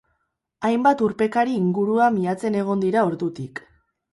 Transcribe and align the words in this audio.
Hainbat 0.69 1.03
urpekari 1.09 1.53
ingurua 1.65 2.09
miatzen 2.17 2.59
egon 2.63 2.85
dira 2.87 3.05
ordutik. 3.11 3.63